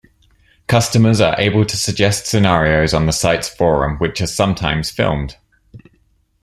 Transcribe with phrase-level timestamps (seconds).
[0.65, 5.37] Customers are able to suggest scenarios on the site's forum which are sometimes filmed.